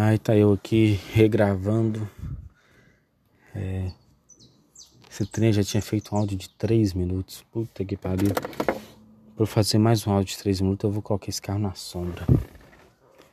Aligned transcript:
Aí 0.00 0.16
tá 0.16 0.36
eu 0.36 0.52
aqui 0.52 1.00
regravando. 1.12 2.08
É, 3.52 3.90
esse 5.10 5.26
trem 5.26 5.52
já 5.52 5.64
tinha 5.64 5.82
feito 5.82 6.14
um 6.14 6.18
áudio 6.18 6.36
de 6.38 6.48
3 6.50 6.92
minutos. 6.94 7.44
Puta 7.50 7.84
que 7.84 7.96
pariu. 7.96 8.30
Pra 9.36 9.44
fazer 9.44 9.76
mais 9.78 10.06
um 10.06 10.12
áudio 10.12 10.36
de 10.36 10.38
3 10.38 10.60
minutos, 10.60 10.84
eu 10.84 10.92
vou 10.92 11.02
colocar 11.02 11.28
esse 11.28 11.42
carro 11.42 11.58
na 11.58 11.74
sombra. 11.74 12.24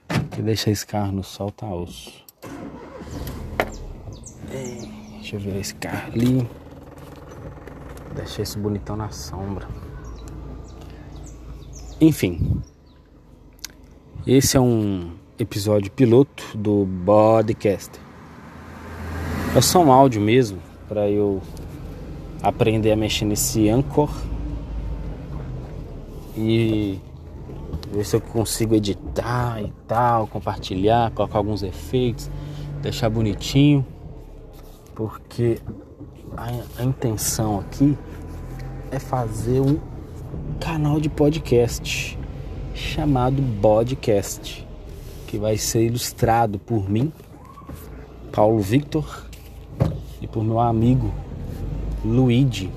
Porque 0.07 0.41
deixar 0.41 0.71
esse 0.71 0.87
carro 0.87 1.11
no 1.11 1.23
sol 1.23 1.51
tá 1.51 1.71
osso. 1.71 2.25
Deixa 5.19 5.35
eu 5.35 5.39
virar 5.41 5.59
esse 5.59 5.75
carro 5.75 6.13
ali. 6.13 6.49
Deixar 8.15 8.41
esse 8.41 8.57
bonitão 8.57 8.95
na 8.95 9.11
sombra. 9.11 9.67
Enfim. 12.01 12.59
Esse 14.25 14.57
é 14.57 14.59
um 14.59 15.15
episódio 15.37 15.91
piloto 15.91 16.43
do 16.57 16.87
podcast. 17.05 17.91
É 19.55 19.61
só 19.61 19.83
um 19.83 19.91
áudio 19.91 20.21
mesmo 20.21 20.59
para 20.87 21.09
eu 21.09 21.41
aprender 22.41 22.91
a 22.91 22.95
mexer 22.95 23.25
nesse 23.25 23.67
Anchor 23.69 24.09
e 26.37 26.99
ver 27.91 28.05
se 28.05 28.15
eu 28.15 28.21
consigo 28.21 28.75
editar 28.75 29.61
e 29.61 29.71
tal, 29.87 30.27
compartilhar, 30.27 31.11
colocar 31.11 31.37
alguns 31.37 31.63
efeitos, 31.63 32.29
deixar 32.81 33.09
bonitinho, 33.09 33.85
porque 34.93 35.59
a, 36.37 36.49
a 36.81 36.83
intenção 36.83 37.59
aqui 37.59 37.97
é 38.91 38.99
fazer 38.99 39.59
um 39.59 39.79
canal 40.59 40.99
de 40.99 41.09
podcast 41.09 42.17
chamado 42.73 43.41
Podcast, 43.61 44.64
que 45.35 45.39
vai 45.39 45.57
ser 45.57 45.83
ilustrado 45.83 46.57
por 46.57 46.89
mim, 46.89 47.11
Paulo 48.31 48.61
Victor, 48.61 49.27
e 50.21 50.27
por 50.27 50.41
meu 50.41 50.61
amigo 50.61 51.13
Luigi. 52.05 52.71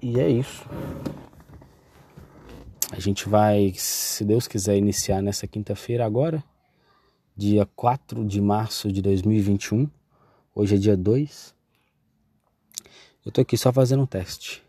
E 0.00 0.18
é 0.18 0.30
isso. 0.30 0.64
A 2.90 2.98
gente 2.98 3.28
vai, 3.28 3.74
se 3.76 4.24
Deus 4.24 4.48
quiser, 4.48 4.78
iniciar 4.78 5.20
nessa 5.20 5.46
quinta-feira 5.46 6.06
agora, 6.06 6.42
dia 7.36 7.68
4 7.76 8.24
de 8.24 8.40
março 8.40 8.90
de 8.90 9.02
2021. 9.02 9.90
Hoje 10.54 10.76
é 10.76 10.78
dia 10.78 10.96
2. 10.96 11.54
Eu 13.26 13.30
tô 13.30 13.42
aqui 13.42 13.58
só 13.58 13.70
fazendo 13.70 14.04
um 14.04 14.06
teste 14.06 14.62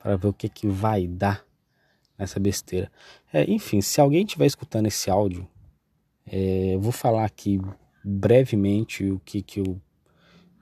para 0.00 0.16
ver 0.16 0.26
o 0.26 0.32
que 0.32 0.48
que 0.48 0.66
vai 0.66 1.06
dar 1.06 1.46
nessa 2.18 2.40
besteira. 2.40 2.90
É, 3.32 3.48
enfim, 3.50 3.80
se 3.80 4.00
alguém 4.00 4.24
estiver 4.24 4.46
escutando 4.46 4.86
esse 4.86 5.08
áudio, 5.08 5.48
é, 6.26 6.74
eu 6.74 6.80
vou 6.80 6.92
falar 6.92 7.24
aqui 7.24 7.60
brevemente 8.04 9.04
o 9.04 9.20
que 9.20 9.40
que 9.40 9.60
o, 9.60 9.80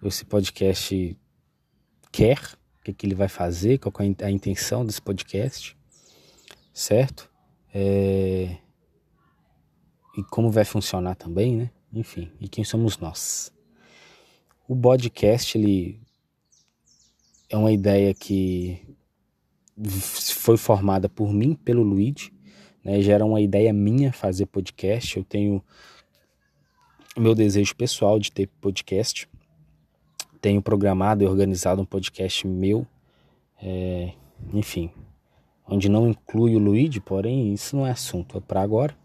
esse 0.03 0.25
podcast 0.25 1.17
quer, 2.12 2.39
o 2.81 2.84
que 2.84 2.93
que 2.93 3.07
ele 3.07 3.15
vai 3.15 3.29
fazer, 3.29 3.79
qual 3.79 3.93
é 3.99 4.25
a 4.25 4.31
intenção 4.31 4.84
desse 4.84 5.01
podcast, 5.01 5.77
certo? 6.73 7.31
É, 7.73 8.57
e 10.17 10.23
como 10.31 10.51
vai 10.51 10.65
funcionar 10.65 11.15
também, 11.15 11.57
né? 11.57 11.71
Enfim, 11.93 12.31
e 12.41 12.49
quem 12.49 12.65
somos 12.65 12.99
nós? 12.99 13.53
O 14.69 14.77
podcast 14.77 15.57
ele 15.57 16.01
é 17.49 17.57
uma 17.57 17.71
ideia 17.71 18.12
que 18.12 18.95
foi 19.84 20.56
formada 20.56 21.08
por 21.08 21.32
mim, 21.32 21.55
pelo 21.55 21.82
Luigi, 21.82 22.32
né? 22.84 23.00
Já 23.02 23.14
era 23.14 23.24
uma 23.24 23.41
ideia 23.41 23.72
minha 23.72 24.12
fazer 24.12 24.46
podcast. 24.46 25.16
Eu 25.16 25.24
tenho 25.24 25.62
meu 27.16 27.34
desejo 27.34 27.74
pessoal 27.74 28.19
de 28.19 28.30
ter 28.30 28.48
podcast. 28.60 29.28
Tenho 30.41 30.62
programado 30.62 31.25
e 31.25 31.26
organizado 31.26 31.82
um 31.82 31.84
podcast 31.84 32.47
meu, 32.47 32.86
é, 33.60 34.12
enfim, 34.53 34.91
onde 35.66 35.88
não 35.88 36.09
inclui 36.09 36.54
o 36.54 36.59
Luigi, 36.59 37.00
porém 37.00 37.53
isso 37.53 37.75
não 37.75 37.86
é 37.86 37.91
assunto, 37.91 38.38
é 38.38 38.41
para 38.41 38.60
agora. 38.62 38.97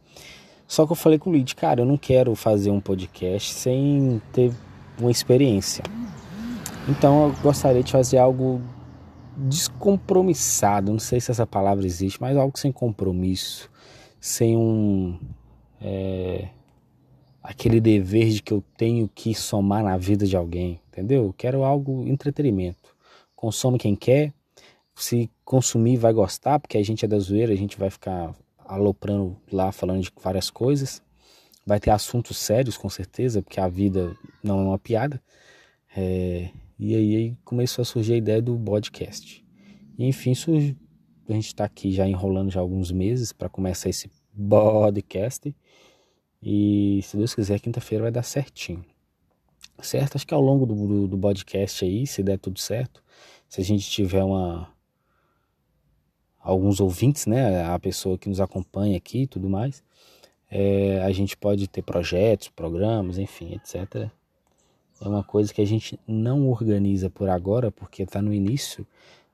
Só 0.67 0.85
que 0.85 0.91
eu 0.91 0.95
falei 0.95 1.17
com 1.17 1.29
o 1.29 1.33
Luigi, 1.33 1.55
cara, 1.55 1.81
eu 1.81 1.85
não 1.85 1.97
quero 1.97 2.35
fazer 2.35 2.69
um 2.69 2.79
podcast 2.79 3.53
sem 3.53 4.21
ter 4.31 4.53
uma 4.99 5.09
experiência. 5.09 5.83
Então 6.87 7.27
eu 7.27 7.35
gostaria 7.41 7.81
de 7.81 7.91
fazer 7.91 8.17
algo 8.17 8.61
descompromissado, 9.37 10.91
não 10.91 10.99
sei 10.99 11.19
se 11.19 11.31
essa 11.31 11.47
palavra 11.47 11.85
existe, 11.85 12.21
mas 12.21 12.37
algo 12.37 12.57
sem 12.57 12.71
compromisso, 12.71 13.69
sem 14.19 14.55
um 14.55 15.17
é, 15.81 16.49
aquele 17.41 17.81
dever 17.81 18.29
de 18.29 18.41
que 18.41 18.53
eu 18.53 18.63
tenho 18.77 19.09
que 19.13 19.33
somar 19.33 19.83
na 19.83 19.97
vida 19.97 20.25
de 20.25 20.37
alguém, 20.37 20.79
entendeu? 20.89 21.25
Eu 21.25 21.33
quero 21.33 21.63
algo 21.63 22.07
entretenimento. 22.07 22.95
Consome 23.35 23.77
quem 23.77 23.95
quer, 23.95 24.33
se 24.95 25.29
consumir 25.43 25.97
vai 25.97 26.13
gostar, 26.13 26.59
porque 26.59 26.77
a 26.77 26.83
gente 26.83 27.03
é 27.03 27.07
da 27.07 27.17
zoeira, 27.17 27.51
a 27.51 27.57
gente 27.57 27.77
vai 27.77 27.89
ficar 27.89 28.35
aloprando 28.59 29.35
lá 29.51 29.71
falando 29.71 30.01
de 30.01 30.11
várias 30.21 30.49
coisas. 30.49 31.01
Vai 31.65 31.79
ter 31.79 31.91
assuntos 31.91 32.37
sérios 32.37 32.77
com 32.77 32.89
certeza, 32.89 33.41
porque 33.41 33.59
a 33.59 33.67
vida 33.67 34.15
não 34.43 34.59
é 34.59 34.63
uma 34.63 34.79
piada. 34.79 35.21
É, 35.95 36.49
e 36.81 36.95
aí 36.95 37.37
começou 37.45 37.83
a 37.83 37.85
surgir 37.85 38.13
a 38.13 38.17
ideia 38.17 38.41
do 38.41 38.57
podcast. 38.57 39.45
E 39.99 40.07
enfim, 40.07 40.33
a 41.29 41.33
gente 41.33 41.45
está 41.45 41.63
aqui 41.63 41.91
já 41.91 42.07
enrolando 42.07 42.49
já 42.49 42.59
alguns 42.59 42.91
meses 42.91 43.31
para 43.31 43.47
começar 43.47 43.89
esse 43.89 44.09
podcast. 44.49 45.55
E 46.41 46.99
se 47.03 47.15
Deus 47.15 47.35
quiser, 47.35 47.59
quinta-feira 47.59 48.05
vai 48.05 48.11
dar 48.11 48.23
certinho. 48.23 48.83
Certo? 49.79 50.15
Acho 50.15 50.25
que 50.25 50.33
ao 50.33 50.41
longo 50.41 50.65
do, 50.65 50.73
do, 50.73 51.07
do 51.07 51.17
podcast 51.19 51.85
aí, 51.85 52.07
se 52.07 52.23
der 52.23 52.39
tudo 52.39 52.59
certo, 52.59 53.03
se 53.47 53.61
a 53.61 53.63
gente 53.63 53.87
tiver 53.87 54.23
uma 54.23 54.67
alguns 56.39 56.79
ouvintes, 56.79 57.27
né, 57.27 57.63
a 57.63 57.77
pessoa 57.77 58.17
que 58.17 58.27
nos 58.27 58.41
acompanha 58.41 58.97
aqui 58.97 59.23
e 59.23 59.27
tudo 59.27 59.47
mais, 59.47 59.83
é, 60.49 60.99
a 61.03 61.11
gente 61.11 61.37
pode 61.37 61.67
ter 61.67 61.83
projetos, 61.83 62.49
programas, 62.49 63.19
enfim, 63.19 63.53
etc 63.53 64.11
é 65.01 65.07
uma 65.07 65.23
coisa 65.23 65.51
que 65.53 65.61
a 65.61 65.65
gente 65.65 65.99
não 66.07 66.47
organiza 66.47 67.09
por 67.09 67.27
agora, 67.27 67.71
porque 67.71 68.03
está 68.03 68.21
no 68.21 68.33
início. 68.33 68.85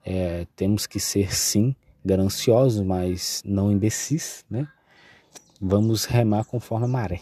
É, 0.04 0.48
temos 0.56 0.88
que 0.88 1.00
ser, 1.00 1.36
sim, 1.36 1.76
gananciosos, 2.04 2.82
mas 2.82 3.44
não 3.46 3.72
imbecis, 3.72 4.46
né? 4.50 4.68
Vamos 5.60 6.06
remar 6.06 6.46
conforme 6.46 6.86
a 6.86 6.88
maré. 6.88 7.20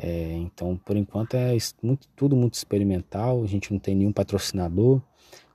É, 0.00 0.36
então, 0.36 0.76
por 0.84 0.96
enquanto, 0.96 1.34
é 1.34 1.54
muito, 1.82 2.08
tudo 2.16 2.34
muito 2.34 2.54
experimental, 2.54 3.42
a 3.42 3.46
gente 3.46 3.72
não 3.72 3.78
tem 3.78 3.94
nenhum 3.94 4.12
patrocinador. 4.12 5.02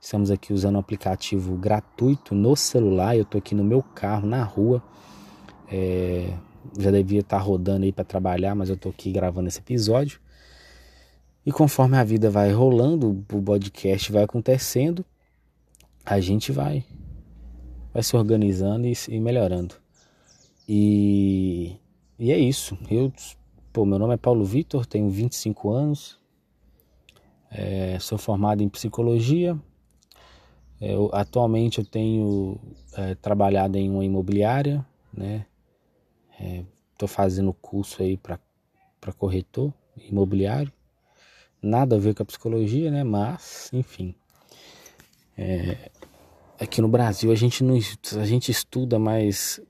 Estamos 0.00 0.30
aqui 0.30 0.52
usando 0.52 0.76
um 0.76 0.80
aplicativo 0.80 1.56
gratuito 1.56 2.34
no 2.34 2.54
celular. 2.54 3.16
Eu 3.16 3.22
estou 3.22 3.38
aqui 3.38 3.54
no 3.54 3.64
meu 3.64 3.82
carro, 3.82 4.26
na 4.26 4.44
rua. 4.44 4.82
É, 5.66 6.32
já 6.78 6.90
devia 6.90 7.20
estar 7.20 7.38
tá 7.38 7.42
rodando 7.42 7.84
aí 7.84 7.92
para 7.92 8.04
trabalhar, 8.04 8.54
mas 8.54 8.68
eu 8.68 8.74
estou 8.74 8.90
aqui 8.92 9.10
gravando 9.10 9.48
esse 9.48 9.58
episódio. 9.58 10.20
E 11.46 11.52
conforme 11.52 11.96
a 11.96 12.04
vida 12.04 12.30
vai 12.30 12.52
rolando, 12.52 13.24
o 13.32 13.42
podcast 13.42 14.10
vai 14.10 14.24
acontecendo, 14.24 15.04
a 16.04 16.18
gente 16.18 16.50
vai 16.50 16.84
vai 17.92 18.02
se 18.02 18.16
organizando 18.16 18.88
e, 18.88 18.94
e 19.08 19.20
melhorando. 19.20 19.76
E, 20.68 21.76
e 22.18 22.32
é 22.32 22.38
isso. 22.38 22.76
Eu, 22.90 23.12
pô, 23.72 23.84
meu 23.86 23.98
nome 24.00 24.14
é 24.14 24.16
Paulo 24.16 24.44
Vitor, 24.44 24.84
tenho 24.84 25.08
25 25.08 25.70
anos, 25.70 26.18
é, 27.50 27.98
sou 28.00 28.18
formado 28.18 28.62
em 28.62 28.68
psicologia. 28.68 29.56
É, 30.80 30.92
eu, 30.92 31.08
atualmente 31.12 31.78
eu 31.78 31.84
tenho 31.84 32.58
é, 32.94 33.14
trabalhado 33.14 33.78
em 33.78 33.88
uma 33.88 34.04
imobiliária, 34.04 34.84
né? 35.12 35.46
Estou 36.92 37.06
é, 37.06 37.08
fazendo 37.08 37.52
curso 37.52 38.02
aí 38.02 38.16
para 38.16 38.40
corretor 39.16 39.72
imobiliário 39.96 40.72
nada 41.64 41.96
a 41.96 41.98
ver 41.98 42.14
com 42.14 42.22
a 42.22 42.26
psicologia, 42.26 42.90
né? 42.90 43.02
Mas, 43.02 43.70
enfim. 43.72 44.14
É, 45.36 45.90
aqui 46.60 46.80
no 46.80 46.88
Brasil 46.88 47.32
a 47.32 47.34
gente 47.34 47.64
não 47.64 47.76
a 47.76 48.24
gente 48.24 48.50
estuda, 48.50 48.98
mas 48.98 49.60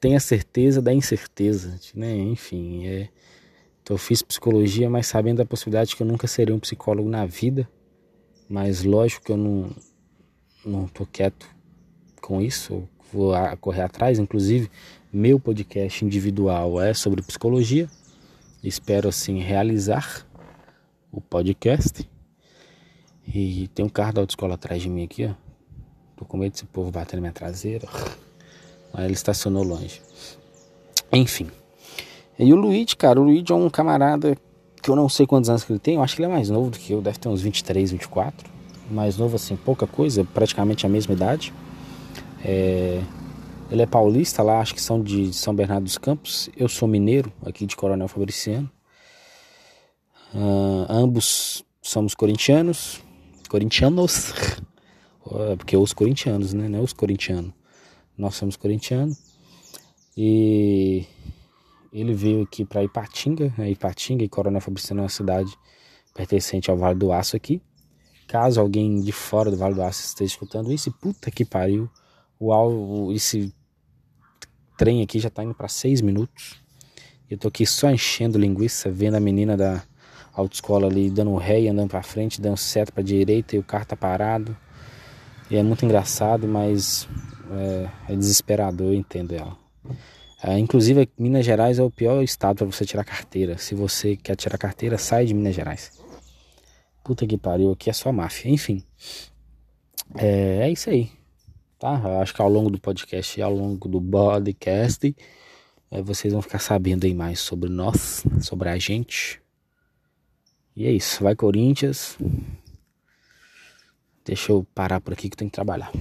tem 0.00 0.16
a 0.16 0.20
certeza 0.20 0.82
da 0.82 0.92
incerteza, 0.92 1.78
né? 1.94 2.16
Enfim, 2.16 2.86
é, 2.86 3.08
então 3.82 3.94
eu 3.94 3.98
fiz 3.98 4.20
psicologia, 4.20 4.90
mas 4.90 5.06
sabendo 5.06 5.38
da 5.38 5.44
possibilidade 5.44 5.96
que 5.96 6.02
eu 6.02 6.06
nunca 6.06 6.26
serei 6.26 6.54
um 6.54 6.58
psicólogo 6.58 7.08
na 7.08 7.24
vida. 7.24 7.68
Mas 8.48 8.82
lógico 8.84 9.24
que 9.24 9.32
eu 9.32 9.36
não 9.36 9.74
não 10.64 10.88
tô 10.88 11.04
quieto 11.04 11.46
com 12.22 12.40
isso, 12.40 12.88
vou 13.12 13.34
correr 13.60 13.82
atrás, 13.82 14.18
inclusive 14.18 14.70
meu 15.12 15.38
podcast 15.38 16.04
individual 16.04 16.80
é 16.80 16.92
sobre 16.94 17.22
psicologia. 17.22 17.88
Espero 18.64 19.10
assim 19.10 19.40
realizar 19.40 20.26
o 21.12 21.20
podcast. 21.20 22.08
E 23.26 23.68
tem 23.74 23.84
um 23.84 23.90
carro 23.90 24.14
da 24.14 24.20
autoescola 24.22 24.54
atrás 24.54 24.80
de 24.80 24.88
mim 24.88 25.04
aqui, 25.04 25.26
ó. 25.26 25.34
Tô 26.16 26.24
com 26.24 26.38
medo 26.38 26.52
desse 26.52 26.64
povo 26.64 26.90
bater 26.90 27.16
na 27.16 27.20
minha 27.20 27.32
traseira. 27.32 27.86
Mas 28.90 29.04
ele 29.04 29.12
estacionou 29.12 29.62
longe. 29.62 30.00
Enfim. 31.12 31.50
E 32.38 32.54
o 32.54 32.56
Luigi, 32.56 32.96
cara, 32.96 33.20
o 33.20 33.24
Luigi 33.24 33.52
é 33.52 33.54
um 33.54 33.68
camarada 33.68 34.34
que 34.82 34.88
eu 34.88 34.96
não 34.96 35.10
sei 35.10 35.26
quantos 35.26 35.50
anos 35.50 35.62
que 35.62 35.70
ele 35.70 35.78
tem, 35.78 35.96
eu 35.96 36.02
acho 36.02 36.16
que 36.16 36.22
ele 36.22 36.30
é 36.30 36.34
mais 36.34 36.48
novo 36.48 36.70
do 36.70 36.78
que 36.78 36.92
eu, 36.92 37.02
deve 37.02 37.18
ter 37.18 37.28
uns 37.28 37.42
23, 37.42 37.90
24. 37.90 38.50
Mais 38.90 39.18
novo 39.18 39.36
assim, 39.36 39.56
pouca 39.56 39.86
coisa, 39.86 40.24
praticamente 40.24 40.86
a 40.86 40.88
mesma 40.88 41.12
idade. 41.12 41.52
É... 42.42 43.02
Ele 43.70 43.82
é 43.82 43.86
paulista 43.86 44.42
lá, 44.42 44.60
acho 44.60 44.74
que 44.74 44.82
são 44.82 45.02
de 45.02 45.32
São 45.32 45.54
Bernardo 45.54 45.84
dos 45.84 45.98
Campos. 45.98 46.50
Eu 46.56 46.68
sou 46.68 46.86
mineiro, 46.86 47.32
aqui 47.44 47.66
de 47.66 47.74
Coronel 47.74 48.08
Fabriciano. 48.08 48.70
Uh, 50.34 50.86
ambos 50.88 51.64
somos 51.80 52.14
corintianos. 52.14 53.00
Corintianos. 53.48 54.32
Porque 55.56 55.76
os 55.76 55.92
corintianos, 55.94 56.52
né? 56.52 56.68
Não 56.68 56.80
é 56.80 56.82
os 56.82 56.92
corintianos. 56.92 57.52
Nós 58.16 58.34
somos 58.34 58.56
corintianos. 58.56 59.18
E 60.16 61.06
ele 61.92 62.12
veio 62.12 62.42
aqui 62.42 62.64
para 62.64 62.84
Ipatinga, 62.84 63.52
né? 63.56 63.70
Ipatinga 63.70 64.22
e 64.22 64.28
Coronel 64.28 64.60
Fabriciano 64.60 65.00
é 65.00 65.04
uma 65.04 65.08
cidade 65.08 65.50
pertencente 66.14 66.70
ao 66.70 66.76
Vale 66.76 66.98
do 66.98 67.12
Aço 67.12 67.36
aqui. 67.36 67.62
Caso 68.28 68.60
alguém 68.60 69.00
de 69.00 69.12
fora 69.12 69.50
do 69.50 69.56
Vale 69.56 69.74
do 69.74 69.82
Aço 69.82 70.04
esteja 70.04 70.32
escutando 70.32 70.72
isso, 70.72 70.92
puta 70.92 71.30
que 71.30 71.44
pariu, 71.44 71.90
o, 72.38 73.12
esse 73.12 73.54
trem 74.76 75.02
aqui 75.02 75.18
já 75.18 75.30
tá 75.30 75.42
indo 75.42 75.54
para 75.54 75.68
seis 75.68 76.00
minutos. 76.00 76.62
Eu 77.30 77.38
tô 77.38 77.48
aqui 77.48 77.64
só 77.64 77.90
enchendo 77.90 78.38
linguiça, 78.38 78.90
vendo 78.90 79.14
a 79.16 79.20
menina 79.20 79.56
da 79.56 79.82
autoescola 80.32 80.86
ali 80.88 81.10
dando 81.10 81.34
ré 81.36 81.62
e 81.62 81.68
andando 81.68 81.90
para 81.90 82.02
frente, 82.02 82.40
dando 82.40 82.56
seta 82.56 82.92
para 82.92 83.02
direita 83.02 83.56
e 83.56 83.58
o 83.58 83.62
carro 83.62 83.86
tá 83.86 83.96
parado. 83.96 84.56
E 85.50 85.56
é 85.56 85.62
muito 85.62 85.84
engraçado, 85.84 86.48
mas 86.48 87.08
é, 87.50 88.12
é 88.12 88.16
desesperador, 88.16 88.88
eu 88.88 88.94
entendo 88.94 89.34
ela. 89.34 89.56
Uh, 90.42 90.58
inclusive, 90.58 91.08
Minas 91.18 91.44
Gerais 91.44 91.78
é 91.78 91.82
o 91.82 91.90
pior 91.90 92.22
estado 92.22 92.58
para 92.58 92.66
você 92.66 92.84
tirar 92.84 93.04
carteira. 93.04 93.56
Se 93.56 93.74
você 93.74 94.16
quer 94.16 94.36
tirar 94.36 94.58
carteira, 94.58 94.98
sai 94.98 95.24
de 95.26 95.34
Minas 95.34 95.54
Gerais. 95.54 95.92
Puta 97.02 97.26
que 97.26 97.38
pariu, 97.38 97.72
aqui 97.72 97.88
é 97.88 97.92
só 97.92 98.12
máfia. 98.12 98.50
Enfim, 98.50 98.82
é, 100.16 100.60
é 100.62 100.70
isso 100.70 100.90
aí. 100.90 101.10
Tá? 101.84 102.00
Eu 102.02 102.22
acho 102.22 102.32
que 102.32 102.40
ao 102.40 102.48
longo 102.48 102.70
do 102.70 102.80
podcast 102.80 103.38
e 103.38 103.42
ao 103.42 103.52
longo 103.52 103.86
do 103.86 104.00
podcast, 104.00 105.14
é, 105.90 106.00
vocês 106.00 106.32
vão 106.32 106.40
ficar 106.40 106.58
sabendo 106.58 107.04
aí 107.04 107.12
mais 107.12 107.40
sobre 107.40 107.68
nós, 107.68 108.24
sobre 108.40 108.70
a 108.70 108.78
gente. 108.78 109.38
E 110.74 110.86
é 110.86 110.90
isso. 110.90 111.22
Vai, 111.22 111.36
Corinthians. 111.36 112.16
Deixa 114.24 114.50
eu 114.50 114.66
parar 114.74 114.98
por 114.98 115.12
aqui 115.12 115.28
que 115.28 115.34
eu 115.34 115.38
tenho 115.38 115.50
que 115.50 115.54
trabalhar. 115.54 115.92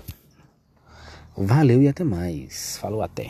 Valeu 1.35 1.81
e 1.81 1.89
até 1.89 2.05
mais. 2.05 2.77
Falou 2.77 3.01
até. 3.01 3.29